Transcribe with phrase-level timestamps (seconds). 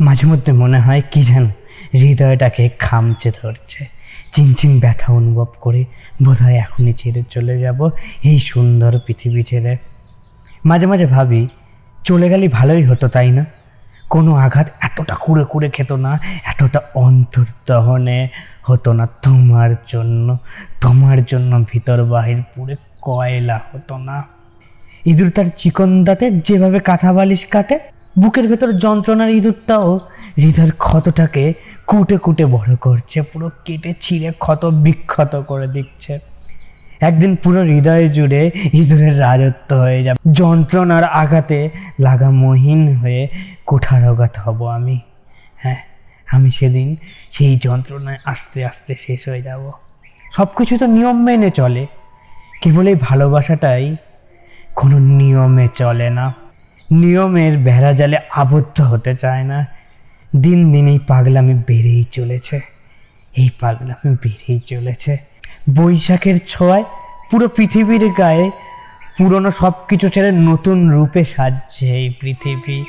[0.00, 1.44] মাঝে মধ্যে মনে হয় কি যেন
[1.94, 3.86] হৃদয়টাকে খামচে ধরছে।
[4.32, 5.84] চিনচিন ব্যথা অনুভব করে
[6.22, 7.90] বোধহয় এখনই ছেড়ে চলে যাব
[8.24, 9.76] এই সুন্দর পৃথিবী ছেড়ে।
[10.64, 11.48] মাঝে মাঝে ভাবি,
[12.04, 13.44] চলে গেলে ভালোই হতো, তাই না?
[14.10, 18.28] কোনো আঘাত এতটা কুড়ে কুড়ে খেত না, এতটা অন্তর্দহনে
[18.62, 20.38] হতো না। তোমার জন্য
[20.80, 24.22] তোমার জন্য ভিতর বাহির পুরে কয়লা হতো না।
[25.06, 27.78] ইঁদুর তার চিকন দাঁতে যেভাবে কাঁথা বালিশ কাটে
[28.18, 30.00] বুকের ভেতর যন্ত্রণার ইঁদুরটাও
[30.36, 31.54] হৃদয়ের ক্ষতটাকে
[31.86, 36.18] কুটে কুটে বড় করছে, পুরো কেটে ছিঁড়ে ক্ষত বিক্ষত করে দিচ্ছে।
[37.00, 41.70] একদিন পুরো হৃদয় জুড়ে ইঁদুরের রাজত্ব হয়ে যাবে। যন্ত্রণার আঘাতে
[42.00, 43.28] লাগা মহিন হয়ে
[43.66, 45.00] কুঠারঘাত হব আমি।
[45.56, 45.76] হ্যাঁ
[46.32, 46.96] আমি সেদিন
[47.32, 49.70] সেই যন্ত্রণায় আস্তে আস্তে শেষ হয়ে যাব।
[50.32, 51.86] সব কিছু তো নিয়ম মেনে চলে।
[52.62, 53.96] কেবল এই ভালোবাসাটাই
[54.76, 56.34] কোনো নিয়মে চলে না।
[56.92, 59.66] নিয়মের বেড়া জালে আবদ্ধ হতে চায় না।
[60.36, 62.60] দিন দিন এই পাগলামি বেড়েই চলেছে।
[63.36, 65.16] এই পাগলামি বেড়েই চলেছে।
[65.74, 66.84] বৈশাখের ছোঁয়ায়
[67.30, 68.50] পুরো পৃথিবীর গায়ে
[69.18, 72.84] পুরনো সব কিছু ছেড়ে নতুন রূপে সাজছে এই পৃথিবী।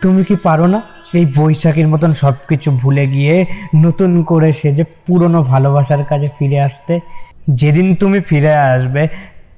[0.00, 0.82] তুমি কি পারো না
[1.14, 6.60] এই বৈশাখীর মতন সব কিছু ভুলে গিয়ে নতুন করে সে যে পুরনো ভালোবাসার কাজে ফিরে
[6.60, 7.00] আসতে?
[7.50, 9.08] যেদিন তুমি ফিরে আসবে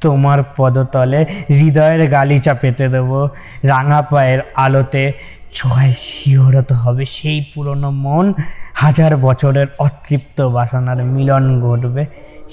[0.01, 3.29] তোমার পদতলে হৃদয়ের গালিচা পেতে দেবো।
[3.63, 5.13] রাঙা পায়ের আলোতে
[5.55, 8.33] ছোঁয়ায় শিহরত হবে সেই পুরনো মন।
[8.75, 12.07] হাজার বছরের অতৃপ্ত বাসনার মিলন ঘটবে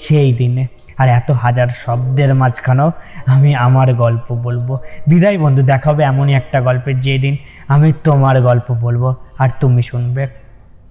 [0.08, 0.66] সেই দিনে।
[0.98, 2.92] আর এত হাজার শব্দের মাঝখানেও
[3.26, 7.36] আমি আমার গল্প বলব। বিদায় বন্ধু, দেখা হবে এমনই একটা গল্পের যেদিন
[7.68, 10.28] আমি তোমার গল্প বলব। আর তুমি শুনবে।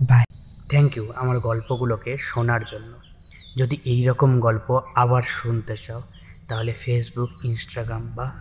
[0.02, 0.24] বাই
[0.70, 2.92] থ্যাংক ইউ আমার গল্পগুলোকে শোনার জন্য।
[3.58, 6.02] যদি এই রকম গল্প আবার শুনতে চাও
[6.50, 8.32] তাহলে ফেসবুক ইনস্টাগ্রাম বা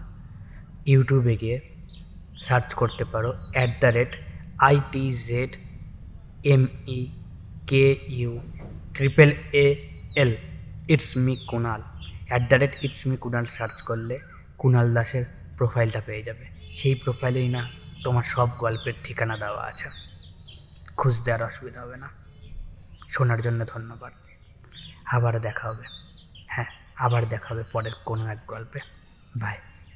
[0.86, 1.60] ইউটিউবে গিয়ে
[2.40, 4.16] সার্চ করতে পারো। At the rate
[4.60, 5.56] I T Z
[6.44, 7.06] M E
[7.66, 8.40] K U
[8.94, 10.36] triple A L
[10.88, 11.82] it's me Kunal
[12.26, 14.18] at the rate it's me Kunal search করলে
[14.58, 15.24] কুনাল দাসের
[15.56, 17.70] প্রোফাইলটা পেয়ে যাবে। সেই প্রোফাইলেই না
[18.04, 19.88] তোমার সব গল্পের ঠিকানা দেওয়া আছে।
[20.96, 22.08] খুঁজতে আর অসুবিধা হবে না।
[23.08, 24.12] শোনার জন্য ধন্যবাদ।
[25.06, 26.03] আবার দেখা হবে।
[26.96, 28.80] আবার দেখা হবে পরের কোনো এক গল্পে।
[29.36, 29.58] বাই